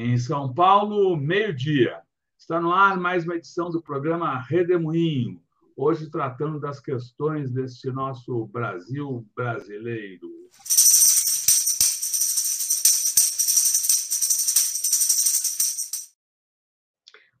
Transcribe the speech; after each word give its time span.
Em 0.00 0.16
São 0.16 0.54
Paulo, 0.54 1.16
meio-dia. 1.16 2.00
Está 2.38 2.60
no 2.60 2.70
ar 2.70 2.96
mais 2.96 3.24
uma 3.24 3.34
edição 3.34 3.68
do 3.68 3.82
programa 3.82 4.40
Redemoinho, 4.42 5.42
hoje 5.76 6.08
tratando 6.08 6.60
das 6.60 6.78
questões 6.78 7.50
desse 7.50 7.90
nosso 7.90 8.46
Brasil 8.46 9.26
brasileiro. 9.34 10.28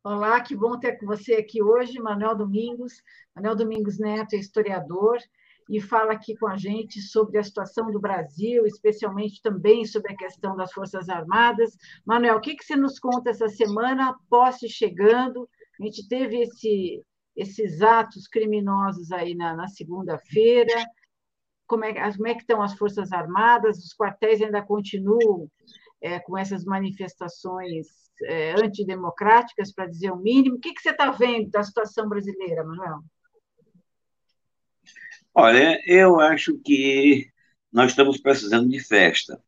Olá, 0.02 0.40
que 0.40 0.56
bom 0.56 0.76
ter 0.80 0.98
com 0.98 1.06
você 1.06 1.34
aqui 1.34 1.62
hoje, 1.62 2.00
Manuel 2.00 2.34
Domingos. 2.34 3.00
Manuel 3.36 3.54
Domingos 3.54 4.00
Neto 4.00 4.34
é 4.34 4.36
historiador 4.36 5.18
e 5.68 5.80
fala 5.80 6.12
aqui 6.12 6.34
com 6.36 6.46
a 6.46 6.56
gente 6.56 7.00
sobre 7.00 7.38
a 7.38 7.42
situação 7.42 7.90
do 7.90 8.00
Brasil, 8.00 8.64
especialmente 8.64 9.42
também 9.42 9.84
sobre 9.84 10.12
a 10.12 10.16
questão 10.16 10.56
das 10.56 10.72
Forças 10.72 11.08
Armadas. 11.08 11.76
Manuel, 12.06 12.36
o 12.36 12.40
que, 12.40 12.56
que 12.56 12.64
você 12.64 12.74
nos 12.74 12.98
conta 12.98 13.30
essa 13.30 13.48
semana, 13.48 14.16
posse 14.30 14.68
chegando? 14.68 15.48
A 15.78 15.84
gente 15.84 16.08
teve 16.08 16.40
esse, 16.40 17.04
esses 17.36 17.82
atos 17.82 18.26
criminosos 18.26 19.12
aí 19.12 19.34
na, 19.34 19.54
na 19.54 19.68
segunda-feira. 19.68 20.72
Como 21.66 21.84
é, 21.84 21.92
como 22.12 22.26
é 22.26 22.34
que 22.34 22.40
estão 22.40 22.62
as 22.62 22.72
Forças 22.72 23.12
Armadas? 23.12 23.78
Os 23.78 23.94
quartéis 23.94 24.40
ainda 24.40 24.62
continuam 24.62 25.50
é, 26.00 26.18
com 26.18 26.38
essas 26.38 26.64
manifestações 26.64 27.86
é, 28.24 28.52
antidemocráticas, 28.52 29.72
para 29.72 29.86
dizer 29.86 30.10
o 30.10 30.16
mínimo. 30.16 30.56
O 30.56 30.60
que, 30.60 30.72
que 30.72 30.80
você 30.80 30.90
está 30.90 31.10
vendo 31.10 31.50
da 31.50 31.62
situação 31.62 32.08
brasileira, 32.08 32.64
Manuel? 32.64 33.00
Olha, 35.40 35.80
eu 35.86 36.18
acho 36.18 36.58
que 36.58 37.30
nós 37.72 37.92
estamos 37.92 38.20
precisando 38.20 38.68
de 38.68 38.80
festa. 38.80 39.40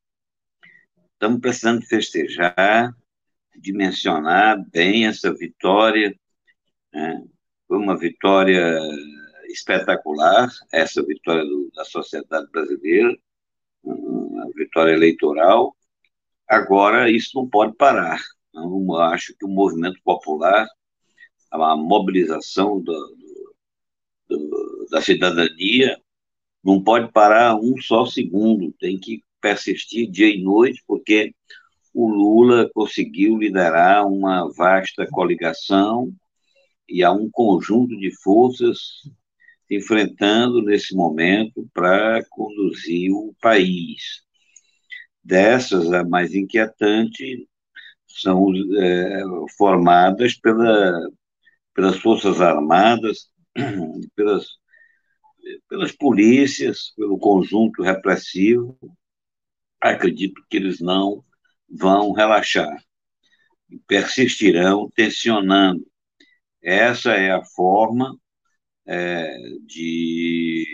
Estamos 1.15 1.41
precisando 1.41 1.81
de 1.81 1.87
festejar, 1.89 2.95
dimensionar 3.57 4.65
bem 4.71 5.09
essa 5.09 5.35
vitória. 5.35 6.17
Né? 6.93 7.25
Foi 7.67 7.77
uma 7.77 7.99
vitória 7.99 8.79
espetacular, 9.49 10.49
essa 10.73 11.05
vitória 11.05 11.43
do, 11.43 11.73
da 11.75 11.85
sociedade 11.85 12.49
brasileira, 12.53 13.13
uma 13.83 14.49
vitória 14.55 14.93
eleitoral. 14.93 15.77
Agora, 16.47 17.11
isso 17.11 17.33
não 17.35 17.51
pode 17.51 17.75
parar. 17.77 18.21
Eu 18.55 18.97
acho 18.97 19.35
que 19.37 19.45
o 19.45 19.49
movimento 19.49 20.01
popular, 20.05 20.69
a 21.51 21.77
mobilização 21.77 22.81
do, 22.81 22.93
do, 22.93 23.30
da 24.91 25.01
cidadania, 25.01 25.99
não 26.63 26.83
pode 26.83 27.11
parar 27.13 27.57
um 27.57 27.81
só 27.81 28.05
segundo, 28.05 28.73
tem 28.79 28.99
que 28.99 29.23
persistir 29.41 30.11
dia 30.11 30.29
e 30.29 30.43
noite, 30.43 30.83
porque 30.87 31.35
o 31.95 32.09
Lula 32.09 32.71
conseguiu 32.73 33.37
liderar 33.37 34.07
uma 34.07 34.51
vasta 34.53 35.07
coligação 35.11 36.13
e 36.89 37.03
há 37.03 37.11
um 37.13 37.31
conjunto 37.31 37.97
de 37.97 38.11
forças 38.23 38.79
enfrentando 39.71 40.63
nesse 40.63 40.95
momento 40.95 41.69
para 41.73 42.23
conduzir 42.29 43.13
o 43.13 43.35
país. 43.41 44.23
Dessas, 45.23 45.93
a 45.93 46.05
mais 46.05 46.35
inquietante 46.35 47.49
são 48.09 48.53
é, 48.77 49.23
formadas 49.57 50.35
pela, 50.35 51.09
pelas 51.75 51.97
Forças 51.99 52.41
Armadas, 52.41 53.31
pelas, 54.15 54.47
pelas 55.69 55.93
polícias, 55.93 56.93
pelo 56.97 57.19
conjunto 57.19 57.83
repressivo. 57.83 58.79
Acredito 59.81 60.45
que 60.49 60.57
eles 60.57 60.81
não 60.81 61.25
vão 61.69 62.13
relaxar, 62.13 62.77
persistirão 63.87 64.91
tensionando. 64.95 65.87
Essa 66.63 67.13
é 67.13 67.31
a 67.31 67.45
forma 67.45 68.15
é, 68.87 69.35
de, 69.65 70.67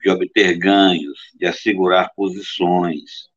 de 0.00 0.10
obter 0.10 0.56
ganhos, 0.58 1.18
de 1.34 1.46
assegurar 1.46 2.12
posições, 2.14 3.30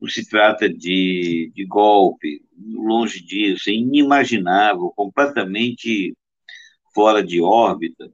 não 0.00 0.08
se 0.08 0.26
trata 0.28 0.68
de, 0.68 1.52
de 1.54 1.66
golpe, 1.66 2.42
longe 2.56 3.22
disso, 3.22 3.68
é 3.68 3.74
inimaginável, 3.74 4.90
completamente 4.96 6.14
fora 6.94 7.22
de 7.22 7.40
órbita, 7.40 8.10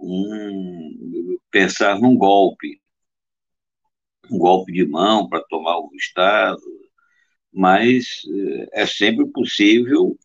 um, 0.00 1.38
pensar 1.50 1.98
num 2.00 2.16
golpe, 2.16 2.80
um 4.30 4.38
golpe 4.38 4.72
de 4.72 4.86
mão 4.86 5.28
para 5.28 5.44
tomar 5.48 5.78
o 5.78 5.90
Estado, 5.94 6.60
mas 7.52 8.22
eh, 8.26 8.82
é 8.82 8.86
sempre 8.86 9.26
possível 9.30 10.18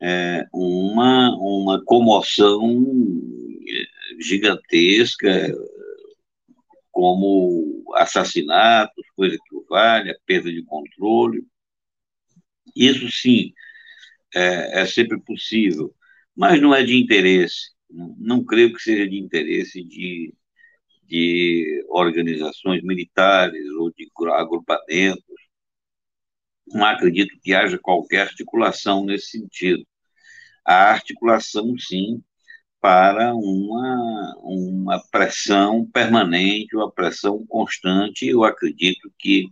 é, 0.00 0.46
uma, 0.52 1.30
uma 1.36 1.82
comoção 1.84 2.84
eh, 3.68 4.22
gigantesca, 4.22 5.54
como 6.90 7.84
assassinatos, 7.96 9.04
coisa 9.16 9.36
que 9.36 9.56
o 9.56 9.64
vale, 9.68 10.10
a 10.10 10.16
perda 10.26 10.50
de 10.52 10.62
controle. 10.64 11.44
Isso 12.76 13.10
sim 13.10 13.52
é, 14.34 14.82
é 14.82 14.86
sempre 14.86 15.18
possível, 15.20 15.94
mas 16.36 16.60
não 16.60 16.74
é 16.74 16.82
de 16.82 16.96
interesse. 16.96 17.72
Não, 17.90 18.16
não 18.18 18.44
creio 18.44 18.72
que 18.74 18.82
seja 18.82 19.08
de 19.08 19.18
interesse 19.18 19.82
de, 19.84 20.34
de 21.04 21.84
organizações 21.88 22.82
militares 22.82 23.66
ou 23.78 23.92
de 23.92 24.08
agrupamentos. 24.32 25.24
Não 26.66 26.84
acredito 26.84 27.38
que 27.42 27.54
haja 27.54 27.78
qualquer 27.78 28.22
articulação 28.22 29.04
nesse 29.04 29.38
sentido. 29.38 29.86
A 30.64 30.90
articulação, 30.90 31.76
sim, 31.78 32.22
para 32.80 33.34
uma, 33.34 34.36
uma 34.42 35.02
pressão 35.10 35.86
permanente, 35.86 36.76
uma 36.76 36.90
pressão 36.90 37.44
constante. 37.46 38.26
Eu 38.26 38.44
acredito 38.44 39.12
que 39.18 39.48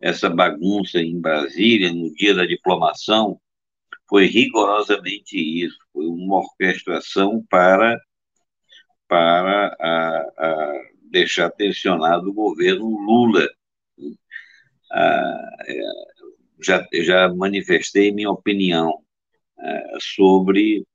essa 0.00 0.28
bagunça 0.30 1.00
em 1.00 1.20
Brasília, 1.20 1.92
no 1.92 2.12
dia 2.14 2.34
da 2.34 2.46
diplomação, 2.46 3.40
foi 4.08 4.26
rigorosamente 4.26 5.36
isso, 5.36 5.78
foi 5.92 6.06
uma 6.06 6.36
orquestração 6.36 7.44
para, 7.50 7.98
para 9.08 9.76
a, 9.80 10.18
a 10.38 10.82
deixar 11.10 11.50
tensionado 11.50 12.30
o 12.30 12.34
governo 12.34 12.86
Lula. 12.88 13.48
Ah, 14.92 15.56
é, 15.66 15.80
já, 16.62 16.86
já 17.02 17.34
manifestei 17.34 18.12
minha 18.12 18.30
opinião 18.30 19.02
ah, 19.58 19.98
sobre 20.00 20.86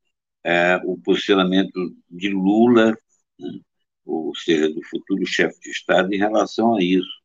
é, 0.44 0.78
o 0.86 0.98
posicionamento 0.98 1.96
de 2.10 2.30
Lula, 2.30 2.98
né, 3.40 3.60
ou 4.06 4.36
seja, 4.36 4.70
do 4.70 4.82
futuro 4.84 5.26
chefe 5.26 5.60
de 5.62 5.70
Estado, 5.72 6.14
em 6.14 6.18
relação 6.18 6.76
a 6.76 6.84
isso. 6.84 7.22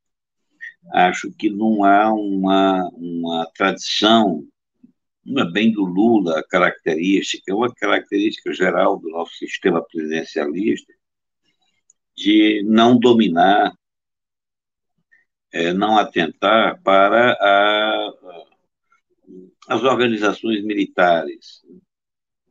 Acho 0.92 1.32
que 1.32 1.50
não 1.50 1.84
há 1.84 2.12
uma, 2.12 2.88
uma 2.94 3.46
tradição, 3.56 4.46
não 5.26 5.42
é 5.42 5.50
bem 5.50 5.72
do 5.72 5.84
Lula 5.84 6.38
a 6.38 6.44
característica, 6.46 7.50
é 7.50 7.54
uma 7.54 7.72
característica 7.74 8.52
geral 8.52 8.98
do 8.98 9.10
nosso 9.10 9.34
sistema 9.34 9.82
presidencialista, 9.82 10.92
de 12.16 12.62
não 12.64 12.98
dominar, 12.98 13.72
é, 15.52 15.72
não 15.72 15.98
atentar 15.98 16.80
para 16.82 17.32
a, 17.32 18.12
as 19.68 19.82
organizações 19.82 20.64
militares, 20.64 21.62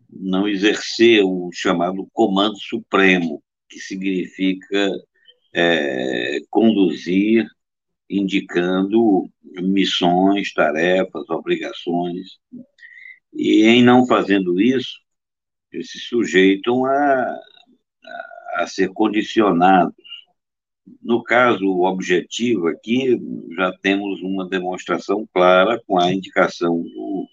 não 0.10 0.48
exercer 0.48 1.24
o 1.24 1.50
chamado 1.54 2.07
comando 2.12 2.57
supremo, 2.60 3.42
que 3.69 3.80
significa 3.80 4.92
é, 5.54 6.39
conduzir, 6.50 7.48
indicando 8.10 9.30
missões, 9.62 10.54
tarefas, 10.54 11.30
obrigações. 11.30 12.38
E 13.34 13.63
em 13.66 13.84
não 13.84 14.07
fazendo 14.07 14.60
isso, 14.60 15.00
eles 15.72 15.92
se 15.92 16.00
sujeitam 16.00 16.86
a, 16.86 17.40
a 18.56 18.68
ser 18.68 18.90
condicionados. 18.94 19.96
No 21.02 21.24
caso 21.24 21.81
objetivo 21.81 22.68
aqui, 22.68 23.19
já 23.56 23.72
temos 23.81 24.22
uma 24.22 24.48
demonstração 24.48 25.28
clara 25.34 25.81
com 25.88 26.00
a 26.00 26.13
indicação 26.13 26.81
do 26.81 27.28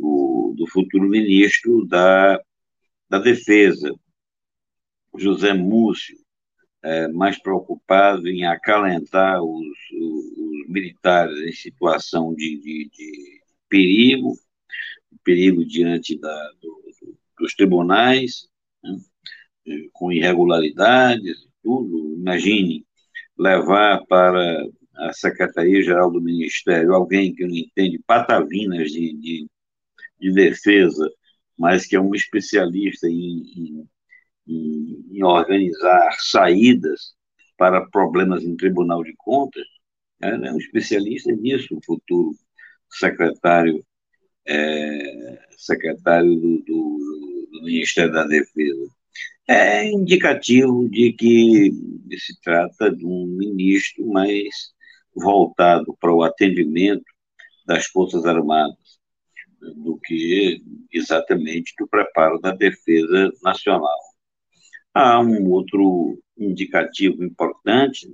do, 0.00 0.54
do 0.56 0.66
futuro 0.66 1.06
ministro 1.06 1.86
da, 1.86 2.40
da 3.08 3.18
Defesa, 3.18 3.94
José 5.16 5.52
Múcio, 5.52 6.16
é, 6.82 7.08
mais 7.08 7.38
preocupado 7.38 8.26
em 8.26 8.46
acalentar 8.46 9.42
os 9.42 9.76
militares 10.68 11.38
em 11.38 11.52
situação 11.52 12.34
de, 12.34 12.58
de, 12.58 12.90
de 12.90 13.40
perigo, 13.68 14.34
perigo 15.24 15.64
diante 15.64 16.18
da, 16.18 16.50
do, 16.60 16.82
dos 17.38 17.54
tribunais, 17.54 18.48
né, 18.82 18.96
com 19.92 20.12
irregularidades, 20.12 21.46
tudo. 21.62 22.14
Imagine 22.14 22.86
levar 23.38 24.04
para 24.06 24.64
a 24.96 25.12
Secretaria-Geral 25.12 26.10
do 26.10 26.20
Ministério 26.20 26.94
alguém 26.94 27.34
que 27.34 27.46
não 27.46 27.54
entende 27.54 27.98
patavinas 28.06 28.90
de, 28.90 29.14
de, 29.14 29.46
de 30.20 30.32
defesa, 30.32 31.10
mas 31.56 31.86
que 31.86 31.96
é 31.96 32.00
um 32.00 32.14
especialista 32.14 33.08
em, 33.08 33.86
em, 34.46 35.06
em 35.10 35.22
organizar 35.22 36.14
saídas 36.18 37.14
para 37.56 37.86
problemas 37.86 38.42
em 38.42 38.56
Tribunal 38.56 39.02
de 39.04 39.14
Contas, 39.16 39.66
ela 40.20 40.48
é 40.48 40.52
um 40.52 40.58
especialista 40.58 41.32
nisso, 41.32 41.76
o 41.76 41.84
futuro 41.84 42.32
secretário 42.90 43.84
é, 44.46 45.38
secretário 45.56 46.34
do, 46.34 46.58
do, 46.58 47.48
do, 47.52 47.62
Ministério 47.62 48.12
da 48.12 48.24
Defesa. 48.24 48.90
É 49.48 49.84
indicativo 49.90 50.88
de 50.88 51.12
que 51.12 51.72
se 52.18 52.40
trata 52.40 52.90
de 52.94 53.04
um 53.04 53.26
ministro 53.26 54.06
mais 54.06 54.48
voltado 55.14 55.96
para 56.00 56.12
o 56.12 56.22
atendimento 56.22 57.04
das 57.66 57.86
Forças 57.86 58.24
Armadas 58.24 59.00
do 59.60 59.98
que 59.98 60.62
exatamente 60.92 61.74
do 61.78 61.86
preparo 61.86 62.40
da 62.40 62.52
defesa 62.52 63.30
nacional. 63.42 63.98
Há 64.94 65.20
um 65.20 65.50
outro 65.50 66.18
indicativo 66.36 67.22
importante, 67.22 68.08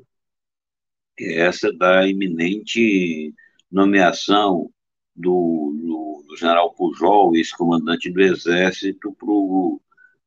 essa 1.20 1.72
da 1.72 2.06
iminente 2.06 3.34
nomeação 3.70 4.70
do, 5.14 5.74
do, 5.82 6.24
do 6.28 6.36
general 6.36 6.74
Pujol, 6.74 7.34
ex-comandante 7.36 8.10
do 8.10 8.20
Exército, 8.20 9.14
para 9.14 9.28
o 9.28 9.80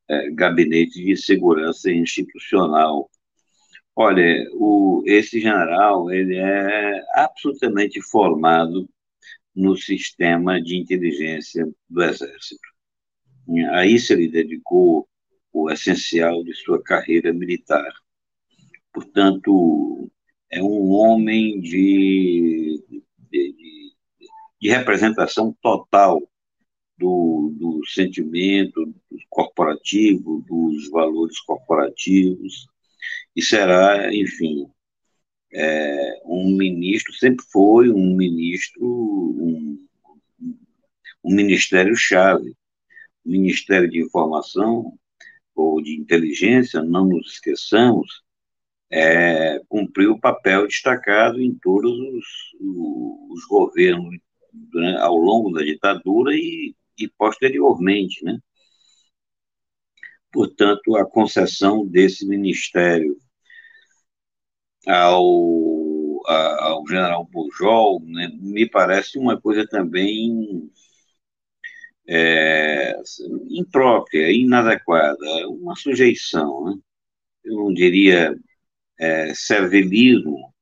é, 0.09 0.31
Gabinete 0.31 1.03
de 1.03 1.15
Segurança 1.15 1.91
Institucional. 1.91 3.09
Olha, 3.95 4.47
o, 4.53 5.03
esse 5.06 5.39
general 5.39 6.12
ele 6.12 6.38
é 6.38 7.03
absolutamente 7.15 8.01
formado 8.01 8.89
no 9.56 9.75
sistema 9.75 10.62
de 10.62 10.77
inteligência 10.77 11.68
do 11.89 12.03
Exército. 12.03 12.68
A 13.71 13.86
isso 13.86 14.13
ele 14.13 14.27
dedicou 14.27 15.07
o 15.51 15.69
essencial 15.69 16.44
de 16.44 16.53
sua 16.53 16.81
carreira 16.81 17.33
militar. 17.33 17.91
Portanto, 18.94 20.09
é 20.51 20.62
um 20.62 20.90
homem 20.92 21.60
de, 21.60 22.84
de, 23.31 23.94
de 24.62 24.69
representação 24.69 25.56
total 25.62 26.22
do, 26.98 27.54
do 27.57 27.81
sentimento 27.88 28.94
corporativo, 29.30 30.44
dos 30.48 30.90
valores 30.90 31.40
corporativos, 31.42 32.68
e 33.36 33.42
será, 33.42 34.13
enfim, 34.13 34.68
é, 35.54 36.22
um 36.25 36.56
ministro, 36.56 37.13
sempre 37.13 37.46
foi 37.51 37.90
um 37.90 38.16
ministro, 38.16 38.84
um, 38.84 39.88
um 41.24 41.36
ministério-chave. 41.36 42.56
Ministério 43.25 43.90
de 43.90 44.01
Informação 44.01 44.98
ou 45.54 45.81
de 45.81 45.96
Inteligência, 45.96 46.81
não 46.81 47.06
nos 47.06 47.34
esqueçamos, 47.34 48.24
é, 48.90 49.58
cumpriu 49.69 50.13
o 50.13 50.19
papel 50.19 50.68
destacado 50.68 51.42
em 51.42 51.54
todos 51.54 51.92
os, 51.92 52.25
os 53.31 53.45
governos 53.45 54.18
né, 54.74 54.98
ao 55.00 55.16
longo 55.16 55.51
da 55.51 55.62
ditadura 55.63 56.33
e, 56.33 56.75
e 56.98 57.07
posteriormente, 57.07 58.24
né? 58.25 58.39
Portanto, 60.31 60.95
a 60.95 61.06
concessão 61.06 61.88
desse 61.88 62.27
ministério 62.27 63.18
ao, 64.88 66.22
ao 66.27 66.88
general 66.88 67.25
Pujol 67.27 68.01
né, 68.06 68.30
me 68.39 68.68
parece 68.69 69.18
uma 69.18 69.39
coisa 69.39 69.68
também 69.68 70.69
é, 72.07 72.95
imprópria, 73.50 74.31
inadequada, 74.31 75.18
uma 75.50 75.75
sujeição, 75.75 76.65
né? 76.65 76.80
eu 77.44 77.56
não 77.56 77.74
diria 77.74 78.36
é, 79.00 79.34
servilismo, 79.34 80.54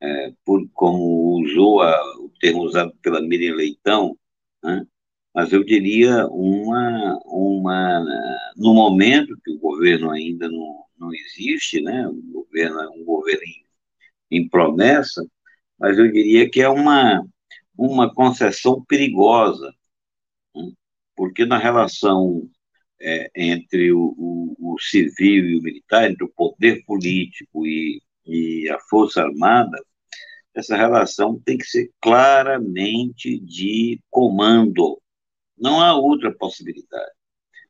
é, 0.00 0.32
por, 0.44 0.68
como 0.74 1.40
usou 1.42 1.80
a, 1.82 2.00
o 2.18 2.30
termo 2.40 2.62
usado 2.62 2.94
pela 3.02 3.20
Miriam 3.20 3.54
Leitão, 3.54 4.16
né? 4.62 4.86
mas 5.34 5.52
eu 5.52 5.64
diria 5.64 6.26
uma, 6.28 7.18
uma, 7.24 8.04
no 8.56 8.74
momento 8.74 9.36
que 9.44 9.52
o 9.52 9.58
governo 9.58 10.10
ainda 10.10 10.48
não, 10.48 10.84
não 10.98 11.14
existe, 11.14 11.80
né? 11.80 12.06
o 12.08 12.22
governo 12.32 12.80
é 12.80 12.88
um 12.90 13.04
governo 13.04 13.42
em, 14.30 14.38
em 14.38 14.48
promessa, 14.48 15.26
mas 15.78 15.98
eu 15.98 16.10
diria 16.10 16.48
que 16.50 16.60
é 16.60 16.68
uma, 16.68 17.26
uma 17.76 18.12
concessão 18.14 18.84
perigosa, 18.84 19.74
né? 20.54 20.72
porque 21.16 21.46
na 21.46 21.58
relação 21.58 22.48
é, 23.00 23.30
entre 23.34 23.92
o, 23.92 24.14
o, 24.16 24.74
o, 24.74 24.78
civil 24.80 25.44
e 25.50 25.58
o 25.58 25.62
militar, 25.62 26.10
entre 26.10 26.24
o 26.24 26.32
poder 26.34 26.84
político 26.84 27.66
e, 27.66 28.02
e 28.26 28.68
a 28.68 28.78
Força 28.80 29.22
Armada, 29.22 29.78
essa 30.54 30.76
relação 30.76 31.40
tem 31.44 31.58
que 31.58 31.66
ser 31.66 31.90
claramente 32.00 33.38
de 33.38 34.00
comando. 34.10 35.00
Não 35.58 35.80
há 35.80 35.94
outra 35.94 36.32
possibilidade. 36.34 37.12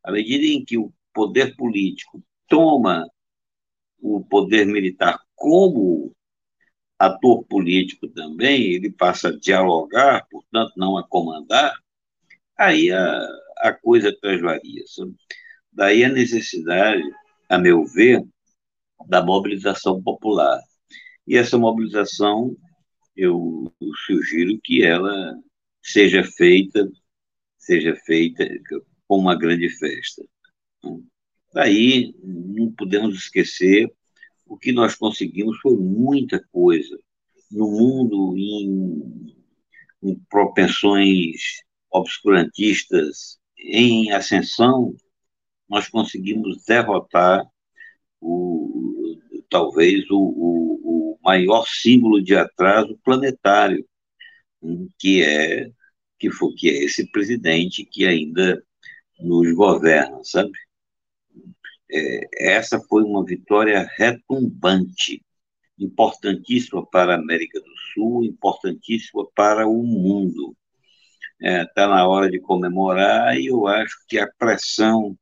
À 0.04 0.12
medida 0.12 0.46
em 0.46 0.64
que 0.64 0.78
o 0.78 0.92
poder 1.12 1.56
político 1.56 2.22
toma 2.48 3.10
o 4.00 4.24
poder 4.24 4.66
militar 4.66 5.18
como 5.34 6.14
ator 6.98 7.44
político 7.44 8.08
também, 8.08 8.72
ele 8.72 8.90
passa 8.90 9.28
a 9.28 9.36
dialogar, 9.38 10.26
portanto, 10.30 10.72
não 10.76 10.96
a 10.96 11.06
comandar, 11.06 11.74
aí 12.56 12.90
a, 12.90 13.28
a 13.58 13.72
coisa 13.72 14.16
transvaria. 14.20 14.84
Daí 15.72 16.04
a 16.04 16.08
necessidade, 16.08 17.02
a 17.48 17.58
meu 17.58 17.84
ver, 17.84 18.24
da 19.08 19.24
mobilização 19.24 20.02
popular. 20.02 20.60
E 21.26 21.36
essa 21.36 21.58
mobilização, 21.58 22.56
eu, 23.16 23.72
sugiro 24.06 24.58
que 24.62 24.84
ela 24.84 25.34
seja 25.82 26.24
feita, 26.24 26.90
seja 27.58 27.94
feita 28.04 28.44
com 29.06 29.18
uma 29.18 29.36
grande 29.36 29.68
festa. 29.68 30.24
Daí, 31.52 32.14
não 32.22 32.72
podemos 32.72 33.16
esquecer, 33.16 33.90
o 34.46 34.56
que 34.56 34.72
nós 34.72 34.94
conseguimos 34.94 35.58
foi 35.60 35.76
muita 35.76 36.42
coisa. 36.52 36.98
No 37.50 37.70
mundo, 37.70 38.36
em, 38.36 39.34
em 40.02 40.14
propensões 40.28 41.62
obscurantistas 41.90 43.38
em 43.66 44.12
ascensão, 44.12 44.94
nós 45.68 45.88
conseguimos 45.88 46.64
derrotar 46.64 47.44
o, 48.20 49.18
talvez 49.50 50.08
o, 50.10 50.18
o, 50.18 51.12
o 51.14 51.18
maior 51.22 51.66
símbolo 51.66 52.22
de 52.22 52.36
atraso 52.36 52.98
planetário, 53.04 53.84
que 54.98 55.22
é 55.22 55.70
que 56.18 56.30
foi 56.30 56.54
que 56.54 56.70
é 56.70 56.84
esse 56.84 57.10
presidente 57.10 57.84
que 57.84 58.06
ainda 58.06 58.62
nos 59.20 59.52
governa, 59.54 60.18
sabe? 60.24 60.52
É, 61.90 62.52
essa 62.54 62.80
foi 62.80 63.02
uma 63.02 63.22
vitória 63.22 63.86
retumbante, 63.96 65.22
importantíssima 65.78 66.86
para 66.86 67.12
a 67.12 67.18
América 67.18 67.60
do 67.60 67.76
Sul, 67.92 68.24
importantíssima 68.24 69.26
para 69.34 69.68
o 69.68 69.82
mundo 69.82 70.56
está 71.40 71.48
é, 71.48 71.66
tá 71.66 71.88
na 71.88 72.06
hora 72.08 72.30
de 72.30 72.40
comemorar 72.40 73.38
e 73.38 73.46
eu 73.46 73.66
acho 73.66 73.96
que 74.08 74.18
a 74.18 74.30
pressão 74.38 75.16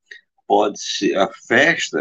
pode 0.47 0.81
ser 0.81 1.17
a 1.17 1.31
festa, 1.47 1.99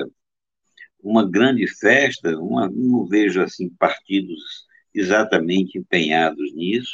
uma 1.01 1.29
grande 1.29 1.67
festa, 1.67 2.37
uma, 2.39 2.69
não 2.69 3.05
vejo 3.05 3.41
assim 3.41 3.69
partidos 3.69 4.65
exatamente 4.93 5.77
empenhados 5.77 6.53
nisso, 6.53 6.91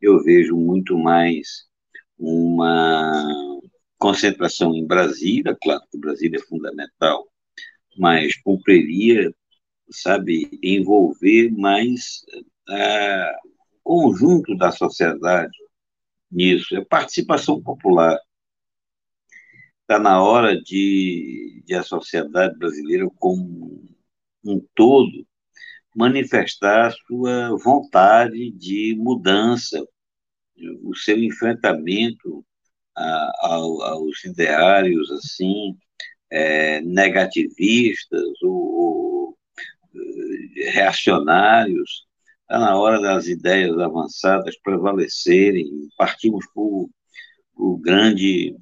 eu 0.00 0.22
vejo 0.22 0.56
muito 0.56 0.98
mais 0.98 1.66
uma 2.18 3.60
concentração 3.98 4.74
em 4.74 4.86
Brasília, 4.86 5.56
claro 5.62 5.82
que 5.90 5.98
Brasília 5.98 6.38
é 6.38 6.46
fundamental, 6.46 7.26
mas 7.98 8.36
cumpriria, 8.42 9.32
sabe, 9.90 10.48
envolver 10.62 11.50
mais 11.50 12.24
o 13.84 14.10
conjunto 14.10 14.56
da 14.56 14.70
sociedade, 14.70 15.56
nisso, 16.30 16.76
é 16.76 16.84
participação 16.84 17.60
popular. 17.62 18.18
Está 19.82 19.98
na 19.98 20.22
hora 20.22 20.60
de, 20.60 21.62
de 21.66 21.74
a 21.74 21.82
sociedade 21.82 22.56
brasileira, 22.56 23.08
como 23.16 23.82
um 24.44 24.64
todo, 24.74 25.26
manifestar 25.94 26.92
sua 27.06 27.56
vontade 27.58 28.50
de 28.52 28.94
mudança, 28.96 29.84
o 30.82 30.94
seu 30.94 31.18
enfrentamento 31.18 32.44
a, 32.96 33.54
aos 33.54 34.24
ideários 34.24 35.10
assim 35.10 35.76
é, 36.30 36.80
negativistas 36.82 38.42
ou, 38.42 38.52
ou, 38.52 39.38
reacionários 40.72 42.06
Está 42.50 42.58
na 42.58 42.76
hora 42.76 43.00
das 43.00 43.28
ideias 43.28 43.78
avançadas 43.78 44.58
prevalecerem, 44.60 45.70
partimos 45.96 46.44
para 46.52 46.60
o 47.54 47.78
grande 47.78 48.56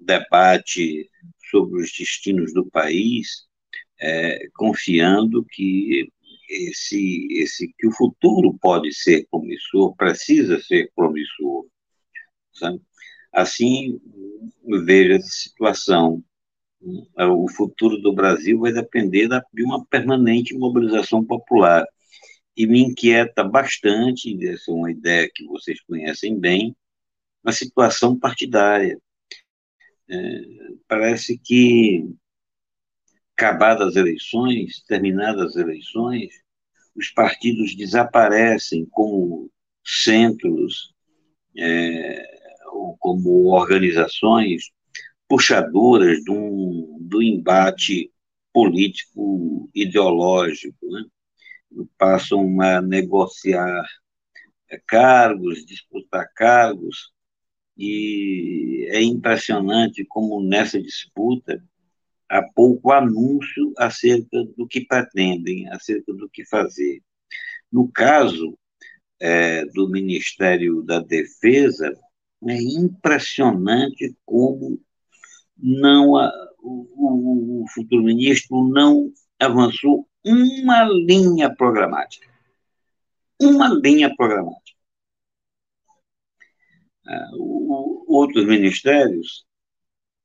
debate 0.00 1.10
sobre 1.50 1.82
os 1.82 1.90
destinos 1.90 2.54
do 2.54 2.64
país, 2.70 3.48
é, 4.00 4.46
confiando 4.54 5.44
que 5.44 6.08
esse, 6.48 7.26
esse 7.32 7.74
que 7.76 7.88
o 7.88 7.96
futuro 7.96 8.56
pode 8.60 8.94
ser 8.94 9.26
promissor, 9.28 9.96
precisa 9.96 10.62
ser 10.62 10.92
promissor. 10.94 11.66
Sabe? 12.52 12.80
Assim, 13.32 14.00
veja 14.84 15.14
essa 15.14 15.30
situação. 15.30 16.22
O 17.18 17.48
futuro 17.48 18.00
do 18.00 18.14
Brasil 18.14 18.60
vai 18.60 18.72
depender 18.72 19.26
da, 19.26 19.44
de 19.52 19.64
uma 19.64 19.84
permanente 19.86 20.56
mobilização 20.56 21.24
popular. 21.24 21.84
E 22.56 22.66
me 22.66 22.80
inquieta 22.80 23.44
bastante, 23.44 24.34
essa 24.46 24.70
é 24.70 24.74
uma 24.74 24.90
ideia 24.90 25.30
que 25.32 25.44
vocês 25.46 25.80
conhecem 25.82 26.38
bem, 26.38 26.74
a 27.44 27.52
situação 27.52 28.18
partidária. 28.18 28.98
É, 30.08 30.40
parece 30.88 31.38
que 31.38 32.08
acabadas 33.36 33.88
as 33.88 33.96
eleições, 33.96 34.82
terminadas 34.86 35.50
as 35.50 35.56
eleições, 35.56 36.32
os 36.94 37.10
partidos 37.10 37.76
desaparecem 37.76 38.86
como 38.86 39.50
centros, 39.84 40.94
é, 41.56 42.22
ou 42.72 42.96
como 42.98 43.52
organizações 43.52 44.70
puxadoras 45.28 46.24
do, 46.24 46.98
do 47.00 47.22
embate 47.22 48.10
político 48.52 49.68
ideológico, 49.74 50.86
né? 50.90 51.04
Passam 51.98 52.60
a 52.60 52.80
negociar 52.80 53.84
cargos, 54.86 55.64
disputar 55.64 56.26
cargos, 56.34 57.12
e 57.76 58.86
é 58.90 59.02
impressionante 59.02 60.04
como 60.08 60.42
nessa 60.42 60.80
disputa 60.80 61.62
há 62.28 62.42
pouco 62.42 62.90
anúncio 62.90 63.72
acerca 63.78 64.44
do 64.56 64.66
que 64.66 64.80
pretendem, 64.80 65.68
acerca 65.68 66.12
do 66.12 66.28
que 66.28 66.44
fazer. 66.46 67.02
No 67.70 67.90
caso 67.90 68.58
é, 69.20 69.64
do 69.66 69.88
Ministério 69.88 70.82
da 70.82 71.00
Defesa, 71.00 71.92
é 72.48 72.56
impressionante 72.56 74.16
como 74.24 74.80
não 75.56 76.12
o, 76.58 77.62
o 77.62 77.64
futuro 77.72 78.02
ministro 78.02 78.68
não 78.68 79.12
avançou 79.38 80.08
uma 80.24 80.84
linha 80.84 81.54
programática. 81.54 82.28
Uma 83.40 83.68
linha 83.68 84.14
programática. 84.16 84.76
Ah, 87.06 87.30
outros 88.08 88.46
ministérios 88.46 89.46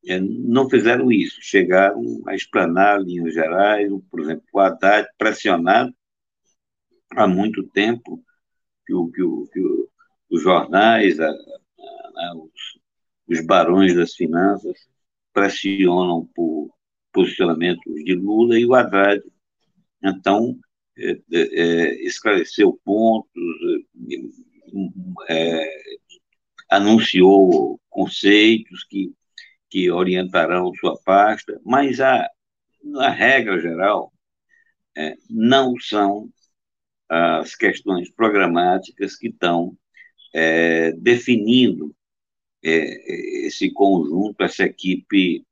é, 0.08 0.20
não 0.20 0.68
fizeram 0.70 1.12
isso, 1.12 1.38
chegaram 1.42 2.04
a 2.28 2.34
explanar 2.34 3.02
linhas 3.02 3.34
gerais, 3.34 3.88
por 4.10 4.22
exemplo, 4.22 4.44
o 4.52 4.60
Haddad 4.60 5.08
pressionado 5.18 5.94
há 7.16 7.28
muito 7.28 7.64
tempo 7.70 8.24
que, 8.86 8.94
o, 8.94 9.12
que, 9.12 9.22
o, 9.22 9.48
que 9.54 9.60
os 10.32 10.42
jornais, 10.42 11.20
a, 11.20 11.30
a, 11.30 12.36
os, 12.36 12.80
os 13.28 13.46
barões 13.46 13.94
das 13.96 14.16
finanças 14.16 14.90
pressionam 15.34 16.28
por 16.34 16.72
posicionamentos 17.12 17.84
de 18.04 18.16
Lula 18.16 18.60
e 18.60 18.66
o 18.66 18.74
Haddad, 18.74 19.22
então, 20.04 20.58
é, 20.98 21.12
é, 21.12 21.62
é 21.62 22.04
esclareceu 22.06 22.80
pontos, 22.84 23.30
é, 25.30 25.70
anunciou 26.70 27.80
conceitos 27.90 28.84
que 28.86 29.14
que 29.72 29.90
orientarão 29.90 30.74
sua 30.76 31.00
pasta, 31.02 31.60
mas 31.66 32.02
a, 32.02 32.30
a 32.98 33.10
regra 33.10 33.60
geral 33.60 34.14
é, 34.96 35.16
não 35.30 35.80
são 35.80 36.30
as 37.10 37.56
questões 37.56 38.12
programáticas 38.12 39.16
que 39.16 39.30
estão 39.30 39.76
é, 40.34 40.92
definindo 40.92 41.96
é, 42.64 43.48
esse 43.48 43.72
conjunto, 43.72 44.44
essa 44.44 44.64
equipe 44.64 45.46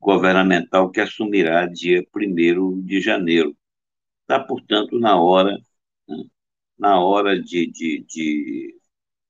governamental 0.00 0.90
que 0.90 1.00
assumirá 1.00 1.66
dia 1.66 2.04
1 2.14 2.82
de 2.82 3.00
janeiro. 3.00 3.56
Está, 4.22 4.40
portanto, 4.40 4.98
na 4.98 5.20
hora, 5.20 5.58
né, 6.08 6.24
na 6.78 7.00
hora 7.00 7.40
de, 7.40 7.66
de, 7.70 8.04
de, 8.08 8.80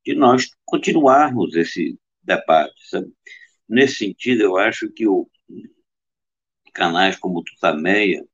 de, 0.05 0.15
nós 0.15 0.51
continuarmos 0.65 1.55
esse 1.57 1.99
debate. 2.23 2.89
Sabe? 2.89 3.13
Nesse 3.69 3.97
sentido, 3.97 4.43
eu 4.43 4.57
acho 4.57 4.91
que 4.93 5.07
o, 5.07 5.29
canais 6.79 7.17
como 7.17 7.41
o 7.41 7.45
Tutameia 7.45 8.25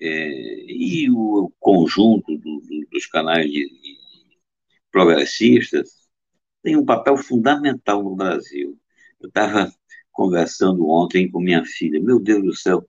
é, 0.00 0.28
e 0.68 1.10
o 1.10 1.52
conjunto 1.58 2.36
do, 2.36 2.60
do, 2.60 2.88
dos 2.90 3.06
canais 3.06 3.50
de, 3.50 3.68
de 3.68 3.98
progressistas 4.92 5.90
têm 6.62 6.76
um 6.76 6.84
papel 6.84 7.16
fundamental 7.16 8.02
no 8.02 8.14
Brasil. 8.14 8.78
Eu 9.20 9.28
estava 9.28 9.72
conversando 10.18 10.88
ontem 10.88 11.30
com 11.30 11.38
minha 11.38 11.64
filha, 11.64 12.00
meu 12.00 12.18
Deus 12.18 12.42
do 12.42 12.52
céu, 12.52 12.84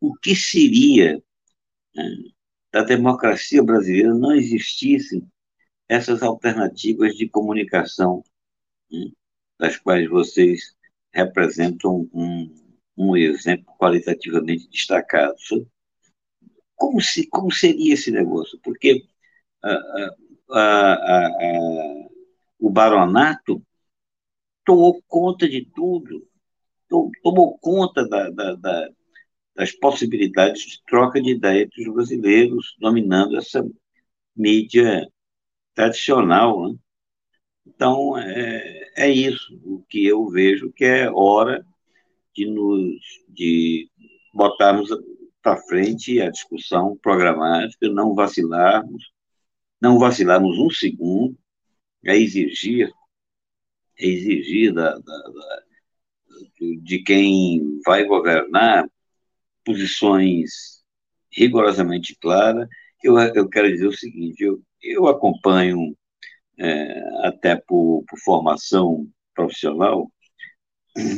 o 0.00 0.14
que 0.14 0.36
seria 0.36 1.20
né, 1.92 2.04
da 2.72 2.84
democracia 2.84 3.60
brasileira 3.60 4.14
não 4.14 4.30
existissem 4.30 5.28
essas 5.88 6.22
alternativas 6.22 7.16
de 7.16 7.28
comunicação 7.28 8.22
né, 8.88 9.10
das 9.58 9.78
quais 9.78 10.08
vocês 10.08 10.76
representam 11.12 12.08
um, 12.14 12.54
um 12.96 13.16
exemplo 13.16 13.74
qualitativamente 13.76 14.70
destacado. 14.70 15.34
Como, 16.76 17.00
se, 17.00 17.26
como 17.26 17.50
seria 17.50 17.94
esse 17.94 18.12
negócio? 18.12 18.60
Porque 18.62 19.02
a, 19.60 19.72
a, 20.52 20.94
a, 20.94 22.08
o 22.60 22.70
baronato 22.70 23.60
tomou 24.70 25.02
conta 25.08 25.48
de 25.48 25.64
tudo, 25.74 26.24
tomou 27.24 27.58
conta 27.58 28.08
da, 28.08 28.30
da, 28.30 28.54
da, 28.54 28.88
das 29.52 29.72
possibilidades 29.72 30.62
de 30.62 30.80
troca 30.86 31.20
de 31.20 31.32
ideias 31.32 31.64
entre 31.64 31.88
os 31.88 31.92
brasileiros, 31.92 32.76
dominando 32.78 33.36
essa 33.36 33.68
mídia 34.36 35.04
tradicional. 35.74 36.68
Né? 36.68 36.78
Então, 37.66 38.16
é, 38.16 38.92
é 38.96 39.10
isso 39.10 39.60
o 39.64 39.82
que 39.88 40.06
eu 40.06 40.28
vejo 40.28 40.72
que 40.72 40.84
é 40.84 41.10
hora 41.10 41.66
de 42.32 42.46
nos 42.46 43.00
de 43.28 43.90
botarmos 44.32 44.88
para 45.42 45.60
frente 45.62 46.20
a 46.20 46.30
discussão 46.30 46.96
programática, 47.02 47.88
não 47.88 48.14
vacilarmos, 48.14 49.10
não 49.80 49.98
vacilarmos 49.98 50.56
um 50.60 50.70
segundo, 50.70 51.36
é 52.04 52.16
exigir, 52.16 52.92
exigir 54.00 54.72
da, 54.72 54.92
da, 54.98 54.98
da, 54.98 55.62
de 56.82 57.02
quem 57.02 57.80
vai 57.84 58.04
governar 58.04 58.88
posições 59.64 60.82
rigorosamente 61.32 62.16
claras. 62.20 62.68
Eu, 63.02 63.18
eu 63.18 63.48
quero 63.48 63.70
dizer 63.70 63.86
o 63.86 63.92
seguinte, 63.92 64.42
eu, 64.42 64.62
eu 64.82 65.06
acompanho 65.08 65.96
é, 66.58 67.26
até 67.26 67.56
por, 67.56 68.04
por, 68.08 68.18
formação 68.18 69.08
profissional, 69.34 70.10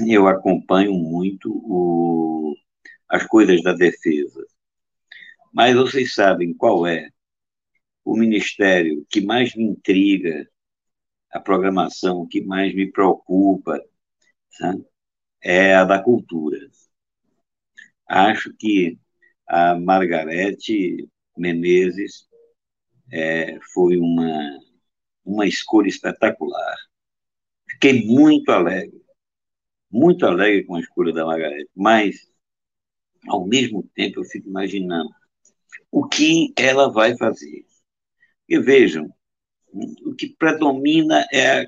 eu 0.06 0.28
acompanho 0.28 0.92
muito 0.94 1.50
o, 1.50 2.54
as 3.08 3.26
coisas 3.26 3.62
da 3.62 3.72
defesa. 3.72 4.44
Mas 5.52 5.74
vocês 5.74 6.14
sabem 6.14 6.54
qual 6.54 6.86
é 6.86 7.08
o 8.04 8.16
ministério 8.16 9.06
que 9.10 9.20
mais 9.20 9.54
me 9.54 9.64
intriga, 9.64 10.48
a 11.32 11.40
programação 11.40 12.26
que 12.26 12.42
mais 12.42 12.74
me 12.74 12.90
preocupa, 12.90 13.80
sabe? 14.50 14.84
é 15.42 15.74
a 15.74 15.84
da 15.84 16.02
cultura. 16.02 16.58
Acho 18.08 18.52
que 18.54 18.98
a 19.48 19.74
Margarete 19.78 21.08
Menezes 21.36 22.28
é, 23.10 23.58
foi 23.74 23.96
uma 23.98 24.60
uma 25.24 25.46
escolha 25.46 25.88
espetacular. 25.88 26.76
Fiquei 27.70 28.04
muito 28.06 28.50
alegre, 28.50 29.00
muito 29.90 30.26
alegre 30.26 30.64
com 30.64 30.76
a 30.76 30.80
escolha 30.80 31.12
da 31.12 31.24
Margarete, 31.24 31.70
mas, 31.74 32.30
ao 33.28 33.46
mesmo 33.46 33.88
tempo, 33.94 34.20
eu 34.20 34.24
fico 34.24 34.48
imaginando 34.48 35.10
o 35.90 36.08
que 36.08 36.52
ela 36.58 36.90
vai 36.92 37.16
fazer. 37.16 37.64
E 38.48 38.58
vejam, 38.58 39.12
o 39.72 40.14
que 40.14 40.28
predomina 40.36 41.26
é. 41.32 41.64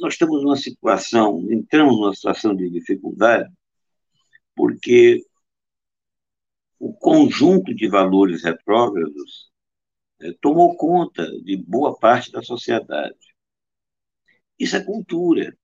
Nós 0.00 0.14
estamos 0.14 0.42
numa 0.42 0.56
situação, 0.56 1.44
entramos 1.50 1.96
numa 1.98 2.14
situação 2.14 2.54
de 2.54 2.70
dificuldade, 2.70 3.52
porque 4.54 5.24
o 6.78 6.92
conjunto 6.94 7.74
de 7.74 7.88
valores 7.88 8.44
retrógrados 8.44 9.50
é, 10.20 10.32
tomou 10.40 10.76
conta 10.76 11.26
de 11.42 11.56
boa 11.56 11.98
parte 11.98 12.30
da 12.30 12.42
sociedade. 12.42 13.16
Isso 14.58 14.76
é 14.76 14.84
cultura. 14.84 15.56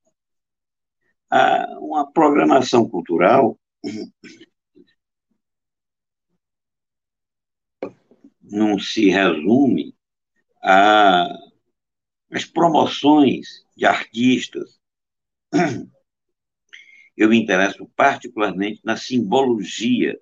Há 1.31 1.79
uma 1.81 2.11
programação 2.13 2.89
cultural 2.89 3.59
não 8.43 8.79
se 8.79 9.09
resume 9.09 9.94
às 10.65 12.45
promoções 12.53 13.65
de 13.77 13.85
artistas. 13.85 14.81
Eu 17.17 17.29
me 17.29 17.41
interesso 17.41 17.89
particularmente 17.95 18.81
na 18.83 18.97
simbologia, 18.97 20.19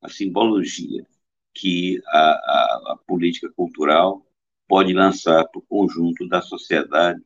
a 0.00 0.08
simbologia 0.08 1.04
que 1.52 2.00
a, 2.06 2.18
a, 2.18 2.92
a 2.92 2.98
política 3.06 3.50
cultural 3.50 4.24
pode 4.66 4.94
lançar 4.94 5.44
para 5.48 5.58
o 5.58 5.66
conjunto 5.66 6.26
da 6.28 6.40
sociedade 6.40 7.20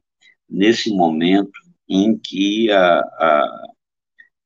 nesse 0.48 0.90
momento 0.90 1.52
em 1.88 2.18
que 2.18 2.70
a, 2.72 2.98
a, 2.98 3.66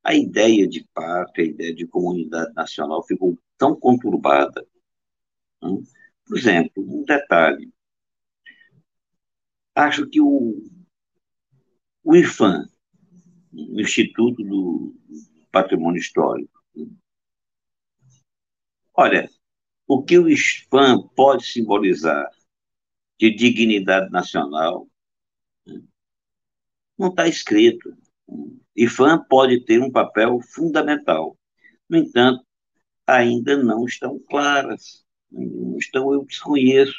a 0.04 0.14
ideia 0.14 0.66
de 0.66 0.84
pátria, 0.92 1.44
a 1.44 1.48
ideia 1.48 1.74
de 1.74 1.86
comunidade 1.86 2.52
nacional 2.54 3.02
ficou 3.06 3.38
tão 3.56 3.74
conturbada. 3.74 4.66
Né? 5.62 5.82
Por 6.28 6.36
exemplo, 6.36 6.84
um 6.84 7.04
detalhe. 7.04 7.72
Acho 9.74 10.06
que 10.06 10.20
o, 10.20 10.62
o 12.04 12.16
IFAM, 12.16 12.68
o 13.52 13.80
Instituto 13.80 14.42
do 14.44 14.94
Patrimônio 15.50 15.98
Histórico, 15.98 16.62
né? 16.74 16.86
olha, 18.92 19.30
o 19.86 20.02
que 20.02 20.18
o 20.18 20.28
IFAM 20.28 21.08
pode 21.16 21.46
simbolizar 21.46 22.28
de 23.18 23.34
dignidade 23.34 24.10
nacional 24.10 24.86
né? 25.66 25.80
não 26.98 27.08
está 27.08 27.26
escrito. 27.26 27.96
IFAM 28.76 29.24
pode 29.28 29.64
ter 29.64 29.80
um 29.80 29.90
papel 29.90 30.40
fundamental. 30.40 31.38
No 31.88 31.96
entanto, 31.96 32.44
ainda 33.06 33.56
não 33.56 33.86
estão 33.86 34.18
claras. 34.28 35.07
Então, 35.32 36.12
eu 36.12 36.24
desconheço 36.24 36.98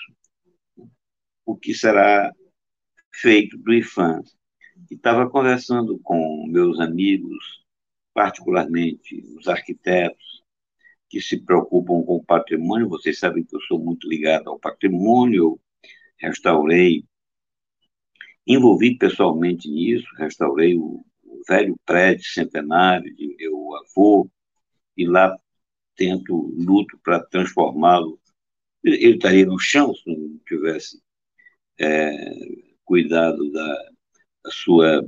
o 1.46 1.56
que 1.56 1.74
será 1.74 2.32
feito 3.12 3.58
do 3.58 3.74
IFAM. 3.74 4.24
Estava 4.90 5.30
conversando 5.30 6.00
com 6.00 6.46
meus 6.48 6.80
amigos, 6.80 7.66
particularmente 8.14 9.24
os 9.38 9.48
arquitetos, 9.48 10.44
que 11.10 11.20
se 11.20 11.44
preocupam 11.44 12.04
com 12.04 12.18
o 12.18 12.24
patrimônio. 12.24 12.88
Vocês 12.88 13.20
sabem 13.20 13.44
que 13.44 13.56
eu 13.56 13.62
sou 13.62 13.80
muito 13.80 14.08
ligado 14.08 14.50
ao 14.50 14.60
patrimônio, 14.60 15.60
restaurei, 16.18 17.04
envolvi 18.46 18.98
pessoalmente 18.98 19.70
nisso, 19.70 20.08
restaurei 20.18 20.78
o 20.78 21.04
velho 21.48 21.76
prédio 21.86 22.26
centenário 22.26 23.14
de 23.16 23.36
meu 23.38 23.76
avô, 23.76 24.30
e 24.96 25.08
lá 25.08 25.36
tento, 25.96 26.54
luto 26.58 27.00
para 27.04 27.24
transformá-lo. 27.26 28.19
Ele 28.84 29.16
estaria 29.16 29.46
no 29.46 29.60
chão 29.60 29.94
se 29.94 30.10
não 30.10 30.40
tivesse 30.48 31.02
é, 31.80 32.16
cuidado 32.86 33.52
da, 33.52 33.90
da 34.44 34.52
sua, 34.52 35.02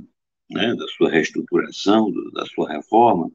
né, 0.50 0.74
da 0.74 0.86
sua 0.88 1.10
reestruturação, 1.10 2.12
da 2.32 2.46
sua 2.46 2.70
reforma, 2.70 3.30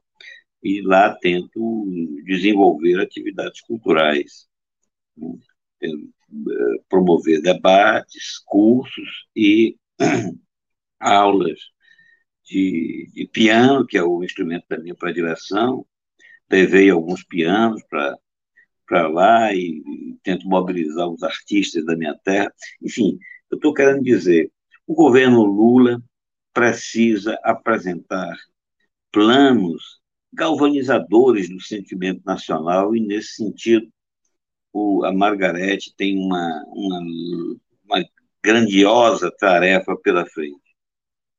e 0.63 0.81
lá 0.81 1.15
tento 1.15 1.85
desenvolver 2.25 2.99
atividades 2.99 3.61
culturais, 3.61 4.47
né, 5.15 5.33
é, 5.83 5.87
promover 6.89 7.41
debates, 7.41 8.39
cursos 8.45 9.27
e 9.35 9.77
aulas 10.99 11.59
de, 12.43 13.09
de, 13.13 13.27
piano, 13.27 13.85
que 13.85 13.97
é 13.97 14.03
o 14.03 14.23
instrumento 14.23 14.65
da 14.69 14.79
minha 14.79 14.95
predileção. 14.95 15.85
Levei 16.49 16.89
alguns 16.89 17.23
pianos 17.23 17.81
para 17.89 18.17
lá 18.89 19.53
e, 19.53 19.81
e 19.85 20.17
tento 20.23 20.47
mobilizar 20.47 21.07
os 21.07 21.23
artistas 21.23 21.85
da 21.85 21.95
minha 21.95 22.15
terra. 22.23 22.51
Enfim, 22.81 23.17
eu 23.51 23.57
estou 23.57 23.73
querendo 23.73 24.03
dizer, 24.03 24.51
o 24.85 24.93
governo 24.93 25.43
Lula 25.43 26.01
precisa 26.53 27.37
apresentar 27.43 28.35
planos 29.11 29.99
galvanizadores 30.33 31.49
do 31.49 31.59
sentimento 31.61 32.21
nacional 32.25 32.95
e, 32.95 32.99
nesse 32.99 33.35
sentido, 33.35 33.87
o, 34.73 35.03
a 35.05 35.13
Margarete 35.13 35.93
tem 35.95 36.17
uma, 36.17 36.63
uma, 36.67 36.99
uma 37.85 38.05
grandiosa 38.43 39.31
tarefa 39.31 39.95
pela 39.97 40.25
frente, 40.25 40.75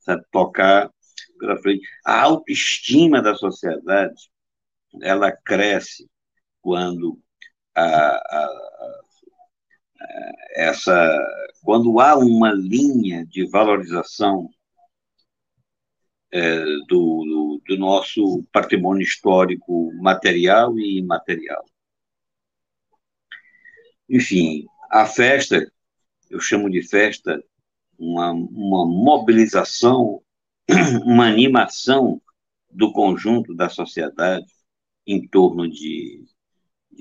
sabe? 0.01 0.25
tocar 0.31 0.91
pela 1.39 1.57
frente. 1.59 1.87
A 2.05 2.23
autoestima 2.23 3.23
da 3.23 3.35
sociedade, 3.35 4.31
ela 5.03 5.31
cresce 5.31 6.09
quando 6.61 7.19
a, 7.79 8.17
a, 8.17 8.45
a, 8.45 9.03
essa, 10.55 11.19
quando 11.63 12.01
há 12.01 12.17
uma 12.17 12.53
linha 12.53 13.25
de 13.27 13.47
valorização 13.49 14.49
é, 16.31 16.65
do, 16.89 16.89
do, 16.89 17.63
do 17.67 17.79
nosso 17.79 18.45
patrimônio 18.53 19.03
histórico 19.03 19.93
material 19.95 20.79
e 20.79 20.99
imaterial. 20.99 21.65
Enfim, 24.09 24.67
a 24.91 25.07
festa, 25.07 25.71
eu 26.31 26.41
chamo 26.41 26.71
de 26.71 26.83
festa, 26.83 27.43
uma, 27.99 28.33
uma 28.33 28.87
mobilização, 28.87 30.23
uma 31.05 31.27
animação 31.27 32.21
do 32.71 32.93
conjunto 32.93 33.55
da 33.55 33.69
sociedade 33.69 34.47
em 35.07 35.27
torno 35.27 35.69
de, 35.69 36.25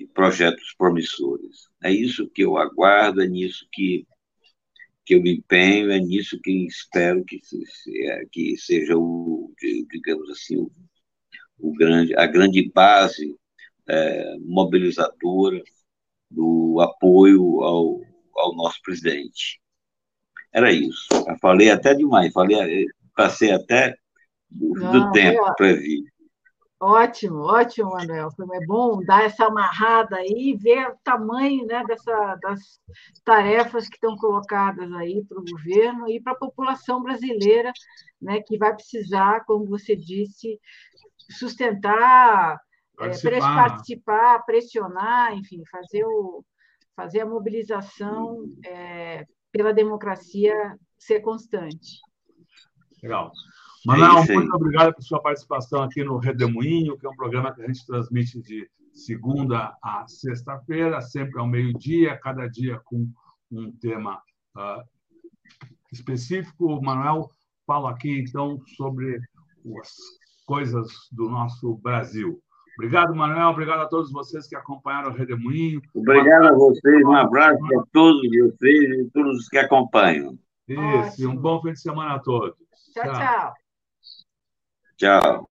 projetos 0.07 0.73
promissores. 0.77 1.67
É 1.83 1.91
isso 1.91 2.29
que 2.29 2.43
eu 2.43 2.57
aguardo, 2.57 3.21
é 3.21 3.27
nisso 3.27 3.67
que, 3.71 4.05
que 5.05 5.15
eu 5.15 5.21
me 5.21 5.37
empenho, 5.37 5.91
é 5.91 5.99
nisso 5.99 6.39
que 6.41 6.67
espero 6.67 7.23
que, 7.25 7.39
é, 8.03 8.25
que 8.31 8.57
seja 8.57 8.95
o, 8.97 9.53
digamos 9.89 10.29
assim, 10.29 10.57
o, 10.57 10.71
o 11.59 11.73
grande, 11.73 12.15
a 12.15 12.25
grande 12.25 12.69
base 12.71 13.35
é, 13.87 14.37
mobilizadora 14.39 15.61
do 16.29 16.79
apoio 16.81 17.63
ao, 17.63 18.01
ao 18.35 18.55
nosso 18.55 18.81
presidente. 18.81 19.59
Era 20.53 20.71
isso. 20.71 21.07
Eu 21.27 21.37
falei 21.39 21.69
até 21.69 21.93
demais, 21.93 22.33
falei, 22.33 22.87
passei 23.15 23.51
até 23.51 23.95
do, 24.49 24.73
Não, 24.73 24.91
do 24.91 25.11
tempo 25.11 25.55
previsto. 25.55 26.16
Ótimo, 26.79 27.39
ótimo, 27.39 27.91
Manuel. 27.91 28.29
Foi 28.31 28.65
bom 28.67 29.03
dar 29.03 29.23
essa 29.23 29.45
amarrada 29.45 30.17
aí 30.17 30.51
e 30.51 30.55
ver 30.55 30.89
o 30.89 30.97
tamanho 31.03 31.65
né, 31.65 31.83
dessa, 31.85 32.35
das 32.35 32.79
tarefas 33.23 33.87
que 33.87 33.95
estão 33.95 34.15
colocadas 34.15 34.91
aí 34.93 35.25
para 35.25 35.39
o 35.39 35.43
governo 35.43 36.07
e 36.07 36.21
para 36.21 36.33
a 36.33 36.37
população 36.37 37.01
brasileira, 37.01 37.73
né, 38.21 38.41
que 38.41 38.59
vai 38.59 38.75
precisar, 38.75 39.43
como 39.45 39.65
você 39.65 39.95
disse, 39.95 40.59
sustentar 41.31 42.61
participar. 42.95 43.37
É, 43.37 43.69
participar, 43.69 44.45
pressionar, 44.45 45.33
enfim, 45.33 45.63
fazer, 45.71 46.05
o, 46.05 46.43
fazer 46.95 47.21
a 47.21 47.25
mobilização 47.25 48.45
é, 48.63 49.25
pela 49.51 49.73
democracia 49.73 50.77
ser 50.97 51.21
constante. 51.21 51.99
Legal. 53.01 53.31
Manuel, 53.85 54.25
muito 54.25 54.55
obrigado 54.55 54.93
por 54.93 55.03
sua 55.03 55.21
participação 55.21 55.83
aqui 55.83 56.03
no 56.03 56.17
Redemoinho, 56.17 56.97
que 56.97 57.05
é 57.05 57.09
um 57.09 57.15
programa 57.15 57.53
que 57.53 57.61
a 57.61 57.67
gente 57.67 57.85
transmite 57.85 58.41
de 58.41 58.69
segunda 58.93 59.77
a 59.83 60.05
sexta-feira, 60.07 61.01
sempre 61.01 61.39
ao 61.39 61.47
meio-dia, 61.47 62.17
cada 62.17 62.47
dia 62.47 62.81
com 62.85 63.07
um 63.51 63.71
tema 63.71 64.21
uh, 64.55 64.83
específico. 65.91 66.81
Manuel, 66.81 67.29
fala 67.65 67.91
aqui 67.91 68.19
então 68.19 68.59
sobre 68.75 69.19
as 69.81 69.91
coisas 70.45 70.87
do 71.11 71.29
nosso 71.29 71.75
Brasil. 71.75 72.41
Obrigado, 72.77 73.15
Manuel. 73.15 73.49
Obrigado 73.49 73.81
a 73.81 73.87
todos 73.87 74.11
vocês 74.11 74.47
que 74.47 74.55
acompanharam 74.55 75.09
o 75.09 75.13
Redemoinho. 75.13 75.81
Obrigado 75.95 76.47
a 76.47 76.53
vocês. 76.53 77.03
Um 77.03 77.15
abraço 77.15 77.63
a 77.79 77.83
todos 77.91 78.21
vocês 78.21 78.99
e 78.99 79.09
todos 79.11 79.37
os 79.39 79.47
que 79.47 79.57
acompanham. 79.57 80.37
Isso. 80.67 81.21
E 81.21 81.25
um 81.25 81.35
bom 81.35 81.61
fim 81.61 81.71
de 81.71 81.81
semana 81.81 82.15
a 82.15 82.19
todos. 82.19 82.55
Tchau, 82.93 83.03
tchau. 83.03 83.13
Tchau. 83.13 83.66
Tchau. 84.97 85.47